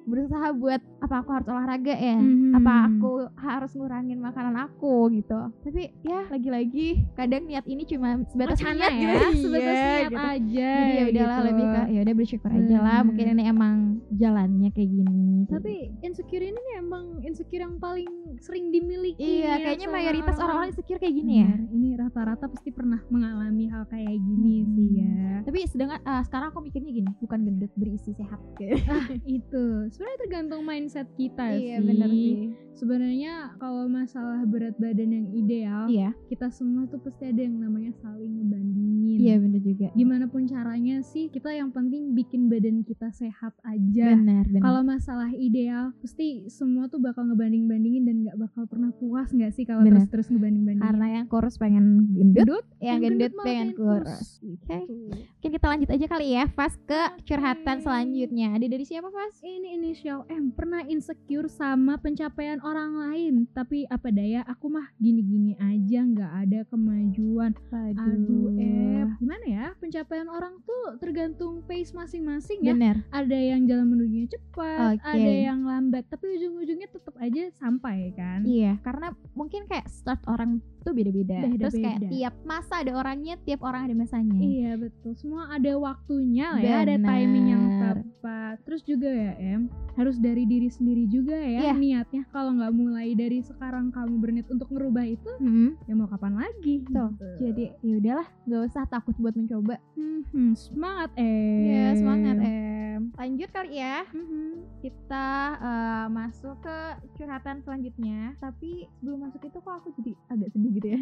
berusaha 0.06 0.54
buat 0.54 0.78
apa 1.02 1.18
aku 1.18 1.30
harus 1.34 1.48
olahraga 1.50 1.90
ya 1.90 2.14
Mhm. 2.14 2.54
apa 2.54 2.72
aku 2.86 3.10
harus 3.34 3.74
ngurangin 3.74 4.22
makanan 4.22 4.54
aku 4.56 5.10
gitu 5.10 5.50
tapi 5.60 5.90
ya 6.00 6.30
lagi-lagi 6.30 7.02
kadang 7.12 7.42
niat 7.42 7.66
ini 7.66 7.82
cuma 7.82 8.22
sebatas 8.24 8.54
Wacana 8.56 8.86
niat 8.86 8.94
ya, 8.94 9.02
gitu 9.02 9.50
sebatas 9.50 9.74
Iya, 9.74 9.82
niat 9.82 10.06
gitu. 10.06 10.22
aja 10.22 10.70
jadi 10.70 10.94
ya 10.94 11.04
udahlah 11.10 11.34
gitu. 11.36 11.46
lebih 11.50 11.64
ke 11.66 11.80
ya 11.90 12.00
udah 12.00 12.14
bersyukur 12.14 12.50
aja 12.54 12.76
lah 12.78 12.98
mungkin 13.02 13.26
ini 13.28 13.42
emang 13.44 13.74
jalannya 14.14 14.70
kayak 14.70 14.90
gini 14.94 15.26
Tapi 15.48 15.74
insecure 16.00 16.44
ini 16.44 16.54
nih 16.56 16.74
emang 16.78 17.04
insecure 17.20 17.60
yang 17.60 17.76
paling 17.76 18.08
sering 18.38 18.68
dimiliki. 18.68 19.20
iya 19.40 19.56
ya 19.56 19.64
kayaknya 19.64 19.88
mayoritas 19.88 20.36
orang-orang 20.36 20.70
insecure 20.70 20.96
kayak 20.96 21.14
gini 21.14 21.34
ya 21.40 21.50
Ini 21.66 21.88
rata-rata 21.96 22.44
pasti 22.46 22.68
pernah 22.68 23.00
mengalami 23.06 23.64
hal 23.66 23.86
kayak 23.86 24.12
gini 24.14 24.54
Hmm. 24.58 24.72
sih 24.72 24.88
ya. 24.98 25.16
tapi 25.42 25.58
sedangkan 25.64 26.00
ah, 26.02 26.20
sekarang 26.20 26.48
aku 26.48 26.60
mikirnya 26.60 26.92
gini 26.92 27.10
bukan 27.16 27.38
gendut 27.42 27.72
berisi 27.74 28.10
sehat 28.12 28.40
Itu 29.38 29.64
sebenarnya 29.88 30.18
tergantung 30.20 30.62
mindset 30.62 31.08
kita 31.14 31.54
iya 31.54 31.78
sih. 31.78 31.86
bener 31.86 32.10
sih 32.10 32.36
Sebenarnya 32.76 33.56
kalau 33.56 33.88
masalah 33.88 34.44
berat 34.44 34.76
badan 34.76 35.08
yang 35.10 35.26
ideal, 35.30 35.88
iya 35.88 36.12
kita 36.28 36.50
semua 36.50 36.84
tuh 36.84 37.00
pasti 37.00 37.24
ada 37.24 37.40
yang 37.40 37.56
namanya 37.56 37.88
saling 37.96 38.36
ngebandingin. 38.36 39.16
iya 39.16 39.34
bener 39.36 39.60
juga 39.60 39.88
Gimana 39.90 40.26
pun 40.26 40.44
caranya 40.44 41.00
sih, 41.00 41.26
kita 41.26 41.48
yang 41.50 41.72
penting 41.72 42.12
bikin 42.12 42.46
badan 42.46 42.82
kita 42.82 43.08
sehat 43.10 43.56
aja. 43.62 44.12
benar 44.12 44.44
benar 44.44 44.60
Kalau 44.60 44.82
masalah 44.82 45.32
ideal, 45.32 45.96
pasti 45.96 46.44
semua 46.48 46.84
tuh 46.86 47.00
bakal 47.06 47.22
ngebanding-bandingin 47.30 48.02
dan 48.02 48.16
nggak 48.26 48.36
bakal 48.42 48.62
pernah 48.66 48.90
puas 48.98 49.30
nggak 49.30 49.52
sih 49.54 49.62
kalau 49.62 49.86
Bener. 49.86 50.02
terus-terus 50.02 50.26
ngebanding-bandingin. 50.34 50.82
karena 50.82 51.06
yang 51.22 51.26
kurus 51.30 51.54
pengen 51.56 51.84
gendut, 52.10 52.42
Gendut, 52.42 52.66
yang, 52.82 52.98
gendut, 52.98 53.32
pengen 53.38 53.70
kurus. 53.78 54.42
Oke, 54.42 54.78
mungkin 54.90 55.50
kita 55.54 55.66
lanjut 55.70 55.90
aja 55.94 56.06
kali 56.10 56.26
ya, 56.34 56.44
Fas 56.50 56.74
ke 56.82 57.00
curhatan 57.22 57.78
selanjutnya. 57.78 58.58
Ada 58.58 58.66
dari 58.66 58.82
siapa, 58.82 59.08
Fas? 59.08 59.38
Ini 59.40 59.78
inisial 59.78 60.26
M 60.26 60.50
pernah 60.50 60.82
insecure 60.84 61.46
sama 61.46 61.94
pencapaian 61.96 62.58
orang 62.60 62.98
lain, 62.98 63.34
tapi 63.54 63.86
apa 63.86 64.10
daya 64.10 64.42
aku 64.48 64.66
mah 64.66 64.90
gini-gini 64.98 65.54
aja 65.56 66.02
nggak 66.02 66.32
ada 66.46 66.60
kemajuan. 66.66 67.54
Aduh, 67.70 68.56
F, 68.56 69.08
gimana 69.22 69.44
ya? 69.46 69.66
Pencapaian 69.78 70.26
orang 70.26 70.58
tuh 70.64 70.98
tergantung 70.98 71.62
pace 71.64 71.92
masing-masing 71.92 72.64
ya. 72.64 72.72
Bener. 72.74 72.96
Ada 73.12 73.36
yang 73.36 73.68
jalan 73.68 73.86
menujunya 73.86 74.28
cepat, 74.28 74.98
Oke. 74.98 75.06
ada 75.06 75.32
yang 75.32 75.62
lambat, 75.62 76.04
tapi 76.08 76.36
ujung-ujungnya 76.38 76.85
tetap 76.90 77.14
aja 77.18 77.50
sampai 77.56 78.12
kan. 78.14 78.46
Iya, 78.46 78.78
karena 78.82 79.12
mungkin 79.34 79.66
kayak 79.66 79.90
start 79.90 80.22
orang 80.30 80.62
tuh 80.86 80.94
beda-beda. 80.94 81.42
Terus 81.50 81.74
kayak 81.74 82.00
tiap 82.06 82.34
masa 82.42 82.86
ada 82.86 82.92
orangnya, 82.94 83.34
tiap 83.42 83.60
orang 83.60 83.90
ada 83.90 83.94
masanya. 83.94 84.38
Iya 84.38 84.78
betul, 84.78 85.18
semua 85.18 85.50
ada 85.50 85.72
waktunya 85.74 86.54
lah 86.54 86.62
ya, 86.62 86.76
ada 86.86 86.94
timing 86.96 87.46
yang 87.50 87.62
tepat. 87.82 88.54
Terus 88.62 88.82
juga 88.82 89.10
ya 89.10 89.32
Em, 89.36 89.66
harus 89.94 90.16
dari 90.16 90.46
diri 90.46 90.68
sendiri 90.68 91.06
juga 91.06 91.34
ya 91.34 91.70
Iya. 91.70 91.74
niatnya. 91.74 92.22
Kalau 92.30 92.54
nggak 92.54 92.72
mulai 92.72 93.12
dari 93.12 93.40
sekarang 93.40 93.90
kamu 93.90 94.14
berniat 94.16 94.46
untuk 94.48 94.70
ngerubah 94.70 95.04
itu, 95.04 95.30
Hmm, 95.38 95.74
ya 95.84 95.92
mau 95.92 96.06
kapan 96.06 96.36
lagi? 96.36 96.84
Tuh, 96.84 97.10
Gitu. 97.10 97.26
jadi 97.42 97.64
ya 97.80 97.94
udahlah, 97.96 98.26
gak 98.44 98.62
usah 98.66 98.84
takut 98.86 99.14
buat 99.16 99.34
mencoba. 99.34 99.76
Mhm, 99.96 100.54
semangat 100.54 101.10
Em. 101.16 101.64
Ya, 101.64 101.84
semangat 101.94 102.36
em. 102.38 103.00
Lanjut 103.12 103.48
kali 103.50 103.76
ya. 103.76 104.04
Mhm. 104.08 104.80
Kita 104.80 105.26
eh, 105.56 106.06
masuk 106.08 106.56
ke 106.60 106.76
curhatan 107.14 107.60
selanjutnya. 107.60 108.36
Tapi 108.38 108.88
sebelum 108.96 109.24
masuk 109.24 109.40
itu 109.42 109.58
kok 109.58 109.74
aku 109.74 109.88
jadi 109.94 110.12
agak 110.28 110.48
sedih 110.50 110.72
gitu 110.76 110.88
ya. 110.92 111.00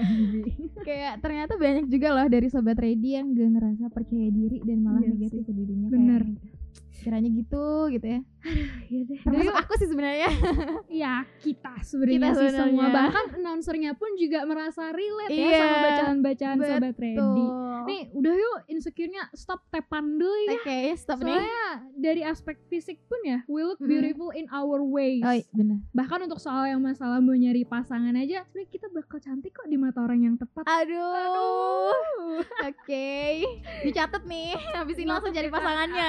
Kayak 0.88 1.12
ternyata 1.22 1.54
banyak 1.54 1.86
juga 1.86 2.08
loh 2.14 2.26
dari 2.26 2.48
sobat 2.50 2.78
ready 2.78 3.14
yang 3.18 3.32
gak 3.32 3.50
ngerasa 3.54 3.84
percaya 3.94 4.28
diri 4.28 4.58
dan 4.66 4.78
malah 4.82 5.02
Iya 5.02 5.14
negatif 5.14 5.40
ke 5.46 5.52
dirinya 5.54 5.88
Bener. 5.88 6.22
kayak 6.26 6.57
kiranya 6.98 7.30
gitu 7.30 7.64
gitu 7.88 8.06
ya 8.08 8.20
Iya 8.86 9.02
deh. 9.04 9.18
termasuk 9.20 9.50
Udah 9.50 9.60
aku 9.60 9.74
sih 9.76 9.88
sebenarnya 9.88 10.28
Ya 11.02 11.14
kita 11.38 11.74
sebenarnya 11.80 12.18
Kita 12.24 12.38
sih 12.38 12.48
semua 12.50 12.86
bahkan 12.88 13.24
announcernya 13.34 13.92
pun 13.92 14.14
juga 14.14 14.42
merasa 14.44 14.88
relate 14.88 15.28
ya 15.28 15.42
Iya, 15.44 15.58
sama 15.58 15.76
bacaan-bacaan 15.82 16.56
sobat 16.60 16.96
ready. 16.96 17.44
Nih 17.84 18.02
udah 18.12 18.32
yuk 18.32 18.58
insecure-nya 18.68 19.26
stop 19.32 19.66
tepan 19.66 20.16
dulu 20.16 20.38
ya. 20.44 20.54
oke 20.54 20.78
stop 20.94 21.18
nih 21.18 21.34
Soalnya 21.34 21.66
dari 21.94 22.22
aspek 22.22 22.56
fisik 22.66 23.02
pun 23.04 23.18
ya, 23.22 23.42
we 23.46 23.60
look 23.60 23.80
beautiful 23.80 24.30
in 24.30 24.46
our 24.48 24.78
ways. 24.80 25.20
oh 25.20 25.34
iya, 25.34 25.46
bener 25.50 25.82
Bahkan 25.90 26.18
untuk 26.22 26.38
soal 26.38 26.68
yang 26.68 26.80
masalah 26.80 27.18
mau 27.18 27.32
nyari 27.32 27.64
pasangan 27.64 28.14
aja, 28.14 28.44
sebenarnya 28.44 28.70
kita 28.70 28.86
bakal 28.88 29.18
cantik 29.18 29.50
kok 29.52 29.66
di 29.66 29.76
mata 29.76 29.98
orang 29.98 30.20
yang 30.22 30.34
tepat. 30.34 30.62
aduh 30.62 31.14
Aduh. 31.16 31.92
oke 32.62 33.10
dicatat 33.82 34.22
nih 34.24 34.54
habis 34.72 34.96
ini 34.96 35.08
langsung 35.08 35.30
cari 35.30 35.48
pasangannya 35.48 36.08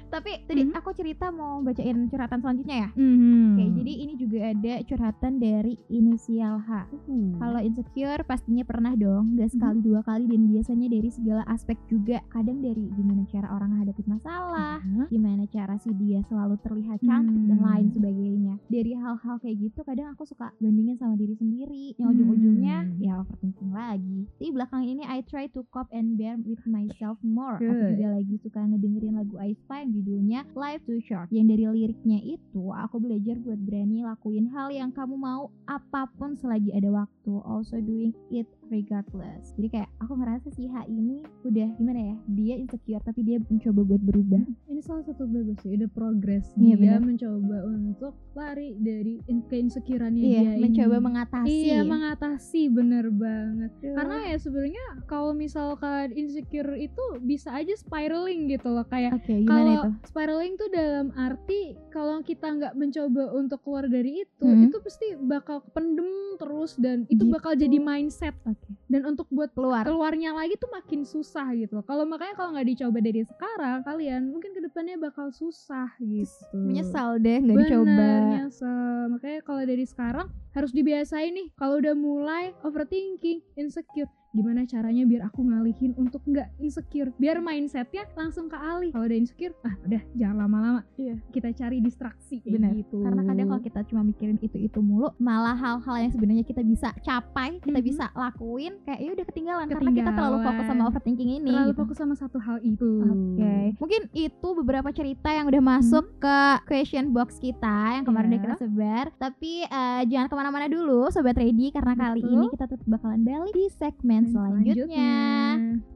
tapi 0.11 0.43
tadi 0.43 0.61
Mhm. 0.61 0.75
aku 0.75 0.91
cerita 0.91 1.31
mau 1.31 1.59
bacain 1.59 2.05
curhatan 2.05 2.39
selanjutnya 2.39 2.77
ya 2.77 2.89
Mhm. 2.93 3.39
Oke, 3.51 3.65
jadi 3.79 3.93
ini 3.97 4.13
juga 4.15 4.39
ada 4.47 4.73
curhatan 4.83 5.33
dari 5.37 5.73
inisial 5.87 6.59
H. 6.59 6.69
Uh. 7.07 7.35
Kalau 7.37 7.59
insecure 7.59 8.21
pastinya 8.23 8.63
pernah 8.63 8.93
dong, 8.93 9.35
gak 9.35 9.49
Mhm. 9.49 9.53
sekali 9.53 9.79
dua 9.81 10.01
kali 10.01 10.25
dan 10.25 10.47
biasanya 10.47 10.87
dari 10.87 11.09
segala 11.09 11.43
aspek 11.45 11.77
juga. 11.87 12.19
Kadang 12.27 12.59
dari 12.59 12.91
gimana 12.91 13.23
cara 13.25 13.47
orang 13.49 13.71
menghadapi 13.71 14.03
masalah, 14.05 14.79
Hah? 14.79 15.07
gimana 15.07 15.47
cara 15.47 15.75
si 15.77 15.91
dia 15.93 16.19
selalu 16.23 16.59
terlihat 16.59 16.99
cantik 17.01 17.43
dan 17.47 17.59
Hmm. 17.59 17.65
lain 17.65 17.87
sebagainya. 17.91 18.53
Dari 18.67 18.91
hal-hal 18.93 19.35
kayak 19.37 19.57
gitu 19.59 19.79
kadang 19.81 20.11
aku 20.11 20.23
suka 20.25 20.51
bandingin 20.57 20.97
sama 20.97 21.15
diri 21.15 21.33
sendiri. 21.33 21.95
Yang 21.95 22.07
Hmm. 22.07 22.13
ujung-ujungnya 22.13 22.77
ya 22.99 23.13
overthinking 23.19 23.71
lagi. 23.71 24.27
Tapi 24.37 24.49
belakangan 24.51 24.87
ini 24.87 25.03
I 25.03 25.21
try 25.21 25.45
to 25.49 25.63
cope 25.69 25.91
and 25.91 26.15
bear 26.15 26.35
with 26.37 26.63
myself 26.65 27.21
more. 27.21 27.55
Aku 27.55 27.67
Good. 27.67 27.95
juga 27.95 28.07
lagi 28.15 28.35
suka 28.37 28.59
ngedengerin 28.63 29.15
lagu 29.15 29.35
Aespa 29.37 29.79
yang 29.79 29.91
judulnya 30.01 30.49
Life 30.51 30.81
Too 30.83 30.97
Short. 30.99 31.29
Yang 31.29 31.45
dari 31.47 31.63
liriknya 31.71 32.19
itu 32.19 32.63
aku 32.67 32.97
belajar 32.97 33.37
buat 33.37 33.61
berani 33.61 34.01
lakuin 34.01 34.49
hal 34.49 34.67
yang 34.69 34.89
kamu 34.89 35.13
mau 35.13 35.53
apa 35.65 36.09
pun 36.11 36.33
selagi 36.33 36.73
ada 36.73 36.89
waktu. 36.89 37.33
Also 37.43 37.77
doing 37.77 38.09
it 38.29 38.49
regardless. 38.67 39.53
Jadi 39.55 39.67
kayak 39.69 39.89
aku 39.99 40.17
ngerasa 40.17 40.49
si 40.49 40.65
H 40.65 40.87
ini 40.87 41.21
udah 41.43 41.69
gimana 41.75 42.01
ya? 42.01 42.15
Dia 42.27 42.55
insecure 42.57 42.99
tapi 42.99 43.21
dia 43.21 43.37
mencoba 43.39 43.85
buat 43.85 44.01
berubah. 44.01 44.41
Ini 44.65 44.81
salah 44.81 45.03
satu 45.03 45.23
bagus 45.23 45.61
sih, 45.61 45.77
udah 45.77 45.89
progress 45.91 46.49
Iya, 46.55 46.75
dia 46.75 46.97
benar. 46.97 47.01
mencoba 47.05 47.57
untuk 47.63 48.13
lari 48.33 48.73
dari 48.75 49.21
in- 49.27 49.45
keinsecureannya 49.45 50.23
Iya, 50.23 50.41
dia 50.49 50.59
mencoba 50.59 50.95
ini. 50.95 51.05
mengatasi. 51.05 51.51
Iya, 51.51 51.79
mengatasi 51.83 52.61
bener 52.67 53.05
banget. 53.11 53.71
Aduh. 53.77 53.93
Karena 53.93 54.17
ya 54.25 54.37
sebenarnya 54.39 54.85
kalau 55.05 55.31
misalkan 55.31 56.05
insecure 56.11 56.73
itu 56.73 57.03
bisa 57.21 57.51
aja 57.51 57.75
spiraling 57.75 58.47
gitu 58.47 58.71
loh 58.71 58.87
kayak 58.87 59.19
gimana 59.21 59.83
kalau 59.83 59.90
spiraling 60.03 60.53
tuh 60.53 60.67
dalam 60.67 61.09
arti 61.13 61.73
kalau 61.89 62.19
kita 62.19 62.47
nggak 62.49 62.73
mencoba 62.73 63.23
untuk 63.31 63.59
keluar 63.61 63.85
dari 63.85 64.21
itu, 64.21 64.43
Hmm. 64.43 64.65
itu 64.65 64.77
pasti 64.77 65.13
bakal 65.17 65.61
kependem 65.61 66.07
terus 66.35 66.73
dan 66.75 67.03
itu 67.05 67.21
Gitu. 67.21 67.29
bakal 67.29 67.53
jadi 67.53 67.77
mindset. 67.77 68.33
Oke. 68.43 68.65
Dan 68.85 69.05
untuk 69.05 69.27
buat 69.27 69.51
Keluar. 69.51 69.83
keluarnya 69.83 70.31
lagi 70.31 70.55
tuh 70.55 70.67
makin 70.67 71.01
susah 71.01 71.51
gitu. 71.53 71.79
Kalau 71.81 72.03
makanya 72.03 72.33
kalau 72.33 72.49
nggak 72.51 72.67
dicoba 72.67 72.97
dari 72.99 73.21
sekarang, 73.21 73.81
kalian 73.81 74.21
mungkin 74.29 74.51
ke 74.51 74.61
depannya 74.61 74.95
bakal 74.97 75.29
susah 75.29 75.91
gitu. 75.97 76.53
Menyesal 76.53 77.17
deh 77.17 77.37
nggak 77.37 77.57
dicoba. 77.59 78.07
nyesel. 78.31 78.79
Makanya 79.11 79.39
kalau 79.41 79.61
dari 79.61 79.83
sekarang 79.83 80.25
harus 80.51 80.71
dibiasain 80.71 81.31
nih. 81.31 81.47
Kalau 81.53 81.77
udah 81.77 81.93
mulai 81.93 82.43
overthinking, 82.61 83.41
insecure, 83.55 84.09
gimana 84.31 84.63
caranya 84.63 85.03
biar 85.03 85.21
aku 85.25 85.43
ngalihin 85.43 85.91
untuk 85.95 86.23
nggak 86.23 86.55
insecure? 86.57 87.11
Biar 87.15 87.37
mindsetnya 87.37 88.07
langsung 88.13 88.47
ke 88.47 88.55
alih. 88.55 88.91
Kalau 88.91 89.03
udah 89.03 89.17
insecure, 89.17 89.51
ah 89.61 89.75
udah 89.81 90.01
jangan 90.13 90.37
lama-lama. 90.39 90.81
Iya. 90.95 91.19
Kita 91.29 91.51
cari 91.51 91.77
distraksi 91.79 92.39
Bener. 92.41 92.71
gitu. 92.73 93.01
Karena 93.01 93.21
kadang 93.21 93.47
kalau 93.49 93.61
kita 93.61 93.81
cuma 93.85 94.01
mikirin 94.01 94.37
itu-itu 94.37 94.79
mulu, 94.79 95.11
malah 95.17 95.53
hal-hal 95.53 95.95
yang 95.99 96.11
sebenarnya 96.11 96.41
kita 96.41 96.61
bisa 96.61 96.95
capai, 96.97 97.59
kita 97.59 97.75
Mhm. 97.75 97.85
bisa 97.85 98.05
lakuin, 98.13 98.79
kayak 98.81 98.99
ya 98.99 99.09
udah 99.11 99.25
ketinggalan, 99.25 99.65
karena 99.67 99.91
kita 99.91 100.11
terlalu 100.11 100.37
fokus 100.37 100.47
sama 100.47 100.59
Ketinggalan. 100.61 100.89
overthinking 100.89 101.29
ini. 101.33 101.49
terlalu 101.51 101.67
gitu. 101.67 101.79
fokus 101.81 101.97
sama 101.97 102.15
satu 102.15 102.37
hal 102.39 102.57
itu. 102.61 102.91
Oke, 103.03 103.55
mungkin 103.77 104.01
itu 104.13 104.47
beberapa 104.55 104.89
cerita 104.89 105.29
yang 105.29 105.45
udah 105.45 105.61
masuk 105.61 106.05
ke 106.17 106.37
question 106.65 107.11
box 107.11 107.35
kita 107.37 107.67
yang 107.93 108.03
kemarin 108.03 108.29
udah 108.29 108.37
Iya. 108.37 108.47
kita 108.47 108.57
sebar. 108.61 109.05
Tapi 109.17 109.53
eh, 109.63 110.01
jangan 110.05 110.27
ke 110.27 110.35
mana-mana 110.35 110.67
dulu, 110.67 111.09
sobat 111.09 111.35
ready, 111.35 111.69
karena 111.69 111.93
kali 111.93 112.21
Betul. 112.21 112.33
ini 112.33 112.45
kita 112.49 112.65
tetap 112.65 112.87
bakalan 112.87 113.21
balik 113.21 113.51
di 113.51 113.65
segmen 113.69 114.20
Dan 114.21 114.29
selanjutnya. 114.29 115.17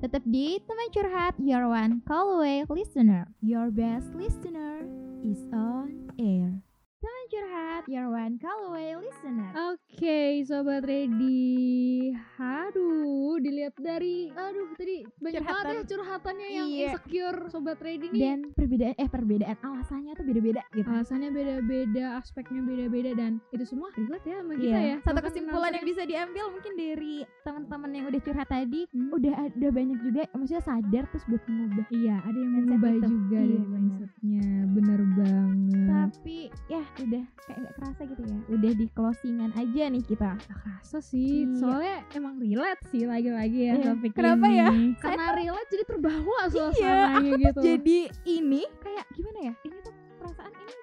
Tetap 0.02 0.26
di 0.26 0.58
teman 0.66 0.90
curhat, 0.90 1.38
your 1.38 1.70
one 1.70 2.02
call 2.10 2.42
away 2.42 2.66
listener, 2.74 3.30
your 3.46 3.70
best 3.70 4.10
listener 4.18 4.82
is 5.22 5.38
on 5.54 6.10
air. 6.18 6.58
Teman 7.06 7.26
curhat, 7.30 7.84
your 7.86 8.10
one 8.10 8.42
call 8.42 8.74
away 8.74 8.98
listener. 8.98 9.54
Oke, 9.70 10.42
sobat 10.42 10.82
ready. 10.82 12.10
Aduh, 12.36 13.38
dilihat 13.38 13.78
dari 13.78 14.34
aduh 14.34 14.74
tadi 14.74 15.06
banyak 15.22 15.38
Curhatan. 15.38 15.66
banget 15.70 15.78
ya 15.78 15.90
curhatannya 15.94 16.48
yang 16.50 16.66
Iya. 16.66 16.86
insecure 16.90 17.40
sobat 17.48 17.78
ready 17.78 18.10
nih. 18.10 18.22
Dan 18.26 18.40
perbedaan 18.52 18.96
eh 18.98 19.06
perbedaan 19.06 19.54
alasannya 19.56 20.18
tuh 20.18 20.26
beda-beda 20.26 20.62
gitu. 20.72 20.90
Alasannya 20.90 21.30
beda-beda, 21.30 22.06
aspeknya 22.18 22.66
beda-beda 22.66 23.12
dan 23.14 23.38
itu 23.54 23.66
semua 23.68 23.94
relate 23.94 24.26
ya 24.26 24.36
sama 24.42 24.54
kita 24.56 24.66
Iya. 24.66 24.80
ya. 24.82 24.96
Satu 24.98 25.14
Bahkan 25.14 25.26
kesimpulan 25.30 25.72
yang 25.72 25.86
bisa 25.86 26.04
diambil 26.04 26.46
mungkin 26.50 26.74
dari 26.74 27.14
teman-teman 27.46 27.90
yang 27.94 28.06
udah 28.10 28.22
curhat 28.24 28.50
tadi, 28.50 28.82
Hmm. 28.90 29.14
udah 29.14 29.34
ada 29.46 29.68
banyak 29.70 30.00
juga 30.02 30.22
maksudnya 30.34 30.64
sadar 30.64 31.04
terus 31.14 31.26
buat 31.30 31.44
mengubah. 31.46 31.86
Iya, 31.88 32.16
ada 32.18 32.38
yang 32.40 32.54
mengubah 32.56 32.90
itu. 32.92 33.08
juga 33.08 33.38
Iya, 33.38 33.62
mindsetnya. 33.62 34.46
Bener 34.74 35.02
banget. 35.14 35.86
Tapi 35.86 36.38
ya 36.66 36.82
udah 36.98 37.24
kayak 37.40 37.58
nggak 37.60 37.74
kerasa 37.76 38.02
gitu 38.06 38.22
ya. 38.24 38.38
Udah 38.48 38.72
di 38.74 38.86
closingan 38.90 39.52
aja 39.54 39.84
nih 39.88 40.02
kita. 40.02 40.30
Gak 40.38 40.58
kerasa 40.58 40.98
sih, 41.00 41.44
Iya. 41.44 41.58
soalnya 41.58 41.96
emang 42.12 42.36
relate 42.38 42.84
sih 42.88 43.04
lagi-lagi 43.04 43.60
ya 43.62 43.74
Iya. 43.76 43.86
topik 43.92 44.12
Kenapa 44.14 44.46
ini. 44.46 44.58
ya? 44.58 44.70
Karena 44.98 45.26
relate 45.34 45.70
jadi 45.70 45.84
terbawa 45.86 46.38
Iya, 46.40 46.50
suasananya 46.50 47.20
aku 47.20 47.42
gitu. 47.42 47.60
jadi 47.62 48.00
ini 48.26 48.64
kayak 48.80 49.06
gimana 49.12 49.40
ya? 49.42 49.54
Ini 49.62 49.78
tuh 49.82 49.94
perasaan 50.16 50.52
ini 50.54 50.74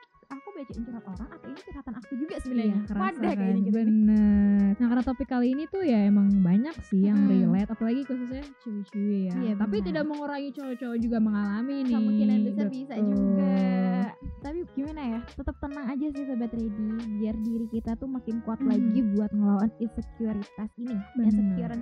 bacain 0.55 0.83
curhat 0.83 1.05
orang 1.07 1.29
atau 1.31 1.47
ini 1.47 1.61
curhatan 1.61 1.95
aku 1.95 2.13
juga 2.15 2.35
sebenarnya. 2.39 2.67
Iya, 2.73 2.85
kerasa 2.85 3.03
Wadah 3.03 3.33
kan, 3.35 3.55
gitu. 3.59 3.73
bener. 3.73 4.71
Nah 4.73 4.87
karena 4.87 5.03
topik 5.03 5.29
kali 5.29 5.47
ini 5.51 5.65
tuh 5.67 5.83
ya 5.83 5.99
emang 6.03 6.29
banyak 6.39 6.77
sih 6.85 7.03
yang 7.03 7.19
Hmm. 7.19 7.31
relate, 7.31 7.71
apalagi 7.71 8.01
khususnya 8.03 8.45
cewek-cewek 8.59 9.21
ya. 9.25 9.35
Iya, 9.35 9.53
Tapi 9.57 9.77
benar. 9.77 9.87
tidak 9.89 10.05
mengurangi 10.07 10.51
cowok-cowok 10.53 10.99
juga 10.99 11.19
mengalami 11.19 11.77
nih. 11.83 11.95
kemungkinan 11.95 12.39
besar 12.45 12.67
bisa 12.69 12.95
Betul. 12.95 13.11
juga 13.13 13.55
tapi 14.43 14.67
gimana 14.75 15.03
ya 15.09 15.21
tetap 15.33 15.55
tenang 15.57 15.87
aja 15.87 16.07
sih 16.09 16.25
sobat 16.27 16.51
ready 16.51 16.89
biar 17.17 17.37
diri 17.39 17.67
kita 17.69 17.95
tuh 17.95 18.11
makin 18.11 18.43
kuat 18.43 18.59
Mhm. 18.59 18.69
lagi 18.69 19.01
buat 19.15 19.31
ngelawan 19.31 19.71
insekuritas 19.79 20.71
ini 20.77 20.97
Bener. 21.15 21.31
insecurean 21.31 21.81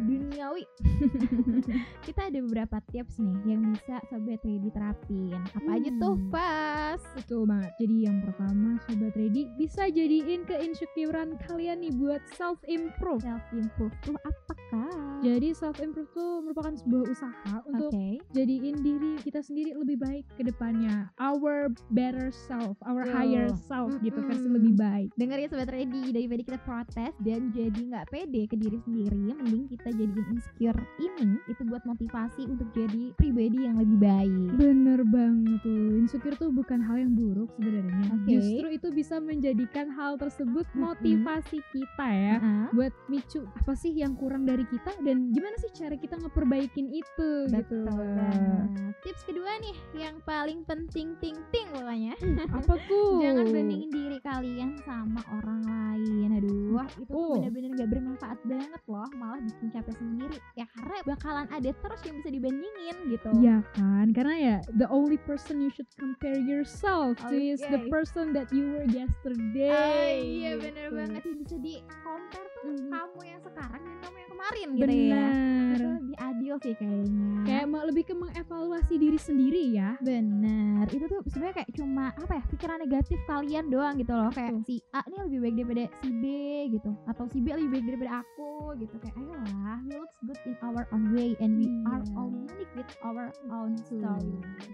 duniawi 0.60 1.78
kita 2.06 2.20
ada 2.28 2.38
beberapa 2.44 2.76
tips 2.92 3.20
nih 3.20 3.54
yang 3.54 3.60
bisa 3.72 4.00
sobat 4.08 4.40
ready 4.44 4.70
terapin 4.72 5.38
apa 5.56 5.70
aja 5.76 5.90
tuh 5.98 6.16
Hmm. 6.20 6.32
pas 6.32 7.00
Betul 7.16 7.46
banget. 7.46 7.72
Jadi 7.78 7.96
yang 8.02 8.18
pertama 8.22 8.76
sobat 8.84 9.14
ready 9.14 9.46
bisa 9.56 9.86
jadiin 9.88 10.42
keinsecurean 10.44 11.38
kalian 11.46 11.80
nih 11.80 11.92
buat 11.94 12.22
self 12.34 12.58
improve. 12.66 13.22
self 13.22 13.44
improve 13.54 13.94
tuh 14.02 14.16
apakah 14.26 14.90
Jadi 15.20 15.52
self 15.52 15.76
improve 15.78 16.08
tuh 16.16 16.40
merupakan 16.42 16.72
sebuah 16.74 17.04
usaha 17.12 17.54
untuk 17.68 17.92
jadiin 18.32 18.80
diri 18.80 19.20
kita 19.20 19.44
sendiri 19.44 19.76
lebih 19.76 20.00
baik 20.00 20.24
ke 20.34 20.42
depannya. 20.42 21.12
Our 21.20 21.70
better 21.92 22.32
self, 22.32 22.80
our 22.88 23.04
Betul. 23.04 23.14
higher 23.14 23.48
self 23.68 23.90
gitu 24.00 24.18
versi 24.24 24.48
lebih 24.48 24.74
baik. 24.80 25.12
Dengar 25.14 25.38
ya 25.38 25.48
sobat 25.52 25.70
ready 25.70 26.10
daripada 26.10 26.42
kita 26.42 26.58
protes 26.64 27.12
dan 27.22 27.52
jadi 27.52 27.80
nggak 27.80 28.06
pede 28.10 28.48
ke 28.48 28.56
diri 28.56 28.78
sendiri 28.82 29.36
mending 29.36 29.68
kita 29.70 29.92
jadiin 29.92 30.38
insecure 30.50 30.82
ini 30.98 31.38
itu 31.46 31.62
buat 31.64 31.82
motivasi 31.84 32.42
untuk 32.44 32.66
jadi 32.74 33.14
pribadi 33.14 33.58
yang 33.62 33.78
lebih 33.78 33.98
baik 33.98 34.48
Bener 34.56 35.00
banget 35.06 35.62
tuh. 35.62 35.86
Insecure 35.96 36.36
tuh 36.36 36.50
bukan 36.50 36.80
hal 36.80 36.96
yang 36.98 37.12
buruk 37.14 37.48
sebenarnya. 37.54 38.06
Oke. 38.12 38.28
Justru 38.28 38.66
itu 38.68 38.88
bisa 38.90 39.16
menjadikan 39.18 39.86
hal 39.90 40.16
tersebut 40.16 40.66
motivasi 40.74 41.62
kita 41.70 42.08
ya. 42.08 42.36
Ah, 42.40 42.68
Buat 42.72 42.92
micu 43.06 43.46
apa 43.46 43.72
sih 43.74 43.92
yang 43.92 44.16
kurang 44.16 44.42
dari 44.42 44.66
kita 44.66 44.90
dan 45.00 45.30
gimana 45.30 45.54
sih 45.56 45.70
cara 45.72 45.94
kita 45.94 46.18
ngeperbaikin 46.18 46.90
itu 46.90 47.28
gitu. 47.46 47.52
Betul 47.86 47.86
banget. 47.88 48.68
Tips 49.00 49.22
kedua 49.24 49.50
nih 49.60 49.76
yang 49.96 50.16
paling 50.22 50.64
penting 50.64 51.14
ting 51.20 51.38
ting 51.50 51.66
pokoknya. 51.70 52.14
Apa 52.50 52.74
tuh? 52.84 53.20
Jangan 53.24 53.46
bandingin 53.48 53.90
diri 53.90 54.18
kalian 54.20 54.70
sama 54.82 55.22
orang 55.32 55.62
lain. 55.62 56.28
Aduh, 56.36 56.74
wah 56.74 56.88
itu 56.96 57.12
Oh. 57.12 57.36
bener-bener 57.36 57.76
gak 57.76 57.90
bermanfaat 57.92 58.38
banget 58.44 58.82
loh, 58.88 59.08
malah 59.14 59.40
bikin 59.40 59.68
capek 59.70 59.94
sendiri. 59.94 60.38
Ya 60.54 60.66
karena 60.70 60.98
bakalan 61.06 61.46
ada 61.48 61.70
terus 61.72 62.00
yang 62.04 62.14
bisa 62.20 62.30
dibandingin 62.30 62.96
gitu. 63.08 63.30
Iya 63.38 63.62
kan, 63.72 64.06
karena 64.12 64.34
ya 64.36 64.56
the 64.74 64.88
only 64.90 65.16
person 65.16 65.62
you 65.62 65.70
should 65.70 65.88
compare 65.96 66.36
yourself 66.36 67.16
to 67.22 67.34
is 67.34 67.62
the 67.62 67.80
Oke. 67.80 67.88
person 67.88 68.34
that 68.34 68.50
you 68.50 68.74
were 68.74 68.86
yesterday. 68.90 69.70
Ah, 69.72 70.10
iya 70.12 70.50
gitu. 70.58 70.66
bener 70.68 70.88
banget 70.90 71.22
yang 71.24 71.38
bisa 71.40 71.56
di 71.58 71.74
compare 72.02 72.48
tuh 72.60 72.74
Mhm. 72.76 72.90
kamu 72.90 73.20
yang 73.24 73.40
sekarang 73.40 73.82
dan 73.82 73.96
kamu 74.02 74.16
yang 74.18 74.30
kemarin 74.30 74.66
gitu 74.74 74.92
ya. 74.92 75.26
Benar. 75.72 75.98
Lebih 76.00 76.16
adil 76.18 76.54
sih 76.58 76.74
kayaknya. 76.74 77.30
Kayak 77.42 77.66
mau 77.66 77.82
lebih 77.82 78.04
ke 78.04 78.14
mengevaluasi 78.14 78.94
diri 78.96 79.16
sendiri 79.16 79.62
ya. 79.70 79.94
Bener, 80.00 80.84
itu 80.86 81.04
tuh 81.04 81.20
sebenarnya 81.26 81.54
kayak 81.56 81.70
cuma 81.72 82.04
apa 82.12 82.32
ya 82.34 82.44
pikiran 82.48 82.78
negatif 82.78 83.18
kalian 83.24 83.64
doang 83.66 83.94
gitu 83.94 84.10
loh 84.10 84.30
kayak 84.30 84.52
Betul. 84.52 84.66
si 84.66 84.76
A 84.90 85.00
nih 85.02 85.20
lebih 85.24 85.38
baik 85.40 85.54
daripada 85.56 85.84
si 85.96 86.08
B 86.10 86.24
gitu 86.70 86.90
atau 87.04 87.24
si 87.26 87.38
B 87.38 87.46
lebih 87.50 87.70
baik 87.70 87.84
daripada 87.86 88.12
aku 88.20 88.50
gitu 88.76 88.94
kayak 88.98 89.14
ayolah 89.16 89.78
we 89.82 89.94
looks 89.94 90.18
good 90.22 90.40
in 90.44 90.56
our 90.60 90.84
own 90.90 91.04
way 91.12 91.34
and 91.38 91.52
we 91.56 91.66
are 91.86 92.00
Iya. 92.00 92.16
all 92.16 92.30
unique 92.30 92.72
with 92.74 92.90
our 93.02 93.28
own 93.50 93.76
story. 93.76 94.32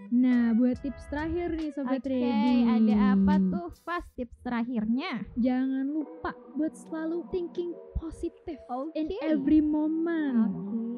Nah, 0.09 0.53
buat 0.53 0.79
tips 0.79 1.05
terakhir 1.07 1.51
nih 1.53 1.69
Sobat 1.71 1.99
Oke, 1.99 2.09
Ready. 2.09 2.63
ada 2.65 2.95
apa 3.13 3.33
tuh 3.43 3.67
pas 3.83 4.03
tips 4.15 4.37
terakhirnya? 4.41 5.27
Jangan 5.35 5.85
lupa 5.85 6.31
buat 6.55 6.73
selalu 6.73 7.27
thinking 7.29 7.71
positive 7.99 8.61
in 8.95 9.07
Oke. 9.07 9.19
every 9.21 9.61
moment. 9.61 10.55
Oke. 10.55 10.96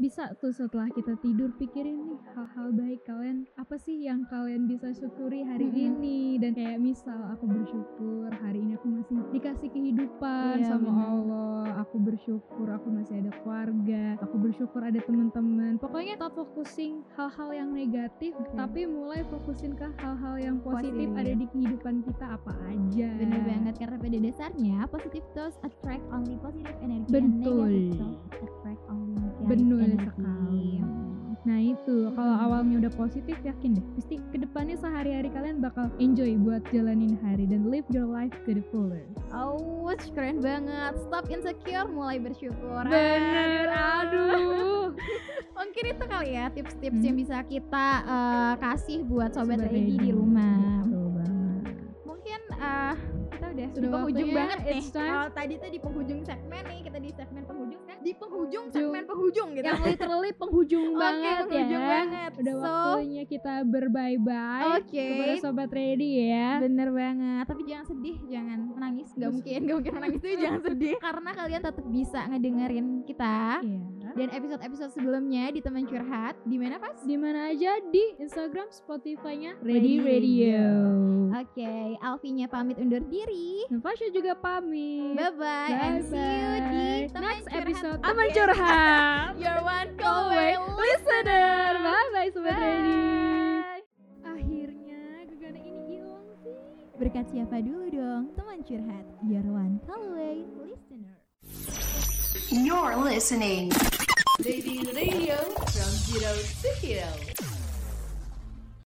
Bisa 0.00 0.32
tuh 0.40 0.48
setelah 0.48 0.88
kita 0.88 1.12
tidur 1.20 1.52
pikirin 1.60 2.00
nih 2.08 2.16
hal-hal 2.32 2.72
baik 2.72 3.04
kalian 3.04 3.44
apa 3.60 3.76
sih 3.76 4.00
yang 4.00 4.24
kalian 4.32 4.64
bisa 4.64 4.96
syukuri 4.96 5.44
hari 5.44 5.68
Mm-mm. 5.68 5.86
ini 5.92 6.20
dan 6.40 6.56
kayak 6.56 6.80
misal 6.80 7.20
aku 7.28 7.44
bersyukur 7.44 8.32
hari 8.40 8.64
ini 8.64 8.80
aku 8.80 8.88
masih 8.88 9.20
dikasih 9.28 9.68
kehidupan 9.68 10.56
Iya, 10.56 10.72
sama 10.72 10.88
bener. 10.88 11.04
Allah 11.04 11.64
aku 11.84 11.96
bersyukur 12.00 12.66
aku 12.72 12.88
masih 12.88 13.20
ada 13.20 13.30
keluarga 13.44 14.16
aku 14.24 14.36
bersyukur 14.40 14.80
ada 14.80 15.00
teman-teman 15.04 15.76
pokoknya 15.76 16.16
stop 16.16 16.32
focusing 16.32 17.04
hal-hal 17.12 17.52
yang 17.52 17.68
negatif 17.68 18.32
Oke. 18.40 18.56
tapi 18.56 18.88
mulai 18.88 19.20
fokusin 19.28 19.76
ke 19.76 19.84
hal-hal 20.00 20.40
yang 20.40 20.56
positif, 20.64 21.12
Positif. 21.12 21.20
ada 21.20 21.32
di 21.36 21.46
kehidupan 21.52 21.94
kita 22.08 22.26
apa 22.40 22.52
aja 22.72 23.08
Bener 23.20 23.40
banget 23.44 23.74
karena 23.76 23.96
pada 24.00 24.16
dasarnya 24.16 24.76
positive 24.88 25.26
thoughts 25.36 25.60
attract 25.60 26.04
only 26.08 26.40
positive 26.40 26.76
energy 26.80 27.10
Betul. 27.12 27.20
and 27.20 27.36
negative 27.36 28.00
thoughts 28.00 28.24
attract 28.40 28.82
only 28.88 29.28
energy. 29.48 30.04
sekali. 30.04 30.66
Nah 31.40 31.56
itu 31.56 32.12
kalau 32.12 32.36
awalnya 32.36 32.84
udah 32.84 32.92
positif 32.92 33.32
yakin 33.40 33.72
deh 33.72 33.86
pasti 33.96 34.20
ke 34.28 34.36
depannya 34.36 34.76
sehari-hari 34.76 35.32
kalian 35.32 35.64
bakal 35.64 35.88
enjoy 35.96 36.36
buat 36.36 36.60
jalanin 36.68 37.16
hari 37.24 37.48
dan 37.48 37.64
live 37.64 37.88
your 37.88 38.04
life 38.04 38.32
to 38.44 38.52
the 38.52 38.60
fullest. 38.68 39.08
Oh, 39.32 39.88
keren 40.12 40.44
banget. 40.44 41.00
Stop 41.00 41.32
insecure, 41.32 41.88
mulai 41.88 42.20
bersyukur. 42.20 42.84
Bener, 42.84 43.72
aduh. 43.72 44.92
Mungkin 45.58 45.84
itu 45.96 46.04
kali 46.04 46.30
ya 46.36 46.52
tips-tips 46.52 47.00
Hmm. 47.00 47.06
yang 47.08 47.16
bisa 47.16 47.36
kita 47.42 47.86
eh, 48.04 48.54
kasih 48.60 49.00
buat 49.08 49.32
sobat, 49.32 49.64
ready 49.64 49.96
di 49.96 50.10
rumah. 50.12 50.84
Betul 50.84 51.08
banget. 51.16 51.74
Mungkin 52.04 52.40
eh, 52.52 52.94
kita 53.30 53.46
udah, 53.48 53.66
di 53.66 53.72
Sudah 53.72 53.90
penghujung 53.90 54.28
waktunya, 54.28 54.36
banget 54.36 54.58
nih. 54.68 54.82
Kalau 54.92 55.28
tadi 55.32 55.52
tuh 55.56 55.70
di 55.72 55.78
penghujung 55.80 56.20
segmen 56.20 56.62
nih, 56.68 56.80
kita 56.84 56.98
di 57.00 57.10
segmen 57.16 57.42
penghujung? 57.44 57.59
Di 58.00 58.12
penghujung 58.12 58.64
segmen 58.68 59.04
penghujung 59.04 59.48
gitu. 59.52 59.64
Yang 59.64 59.80
literally 59.86 60.32
penghujung 60.32 60.88
Oke, 60.90 60.98
banget 60.98 61.36
penghujung 61.42 61.82
ya. 61.82 61.90
banget. 61.90 62.30
Udah 62.34 62.52
So, 62.52 62.62
waktunya 62.62 63.22
kita 63.24 63.54
berbye-bye 63.62 64.64
Oke. 64.78 65.04
kepada 65.06 65.34
sobat 65.38 65.70
ready 65.70 66.10
ya. 66.24 66.48
Bener 66.58 66.88
banget, 66.90 67.44
tapi 67.44 67.62
jangan 67.64 67.86
sedih, 67.86 68.16
jangan 68.26 68.58
menangis. 68.70 69.08
Gak 69.12 69.30
mungkin, 69.30 69.58
gak 69.62 69.76
mungkin 69.76 69.94
menangis 69.94 70.18
tuh 70.18 70.30
jangan 70.32 70.60
sedih. 70.62 70.94
Karena 71.06 71.30
kalian 71.30 71.62
tetap 71.62 71.86
bisa 71.86 72.20
ngedengerin 72.26 72.86
kita 73.02 73.32
Iya. 73.60 74.10
dan 74.16 74.28
episode-episode 74.30 74.90
sebelumnya 74.90 75.44
di 75.48 75.60
teman 75.60 75.84
curhat. 75.84 76.34
Di 76.42 76.56
mana 76.56 76.76
pas? 76.76 76.96
Di 77.00 77.14
mana 77.14 77.48
aja 77.48 77.72
di 77.84 78.04
Instagram, 78.16 78.68
Spotify-nya 78.70 79.60
Ready 79.60 80.00
Radio. 80.00 80.64
Oke, 81.32 81.72
Alfinya 81.98 82.46
pamit 82.46 82.76
undur 82.76 83.02
diri. 83.02 83.64
Natasha 83.68 84.06
juga 84.08 84.34
pamit. 84.34 85.14
Bye 85.14 85.32
bye, 85.32 85.72
and 85.72 86.02
see 86.02 86.16
you 86.16 86.54
di 86.60 86.86
teman 87.08 87.22
next 87.24 87.46
curhat. 87.46 87.62
episode 87.62 87.89
Oke. 87.90 88.02
teman 88.06 88.28
curhat. 88.30 89.34
Your 89.34 89.58
one 89.66 89.90
Call 89.98 90.30
away 90.30 90.54
listener. 90.78 91.74
Bye 91.82 92.08
bye 92.14 92.30
sobat 92.30 92.54
ready. 92.54 93.02
Bye. 93.60 93.82
Akhirnya 94.22 95.02
gegana 95.26 95.58
ini 95.58 95.80
hilang 95.90 96.26
sih. 96.46 96.54
Berkat 96.96 97.26
siapa 97.34 97.56
dulu 97.58 97.86
dong? 97.90 98.22
Teman 98.38 98.58
curhat. 98.62 99.04
Your 99.26 99.46
one 99.50 99.82
call 99.82 100.02
away 100.14 100.46
listener. 100.62 101.16
You're 102.50 102.94
listening. 103.02 103.74
Ready 104.40 104.86
Radio 104.94 105.36
from 105.68 105.90
Zero 106.06 106.32
to 106.32 106.70
Hero. 106.80 107.10